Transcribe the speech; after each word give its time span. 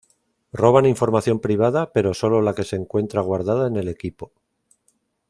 Roban 0.51 0.87
información 0.87 1.39
privada, 1.39 1.93
pero 1.93 2.15
sólo 2.15 2.41
la 2.41 2.55
que 2.55 2.63
se 2.63 2.75
encuentra 2.75 3.21
guardada 3.21 3.67
en 3.67 3.75
el 3.75 3.87
equipo. 3.87 4.31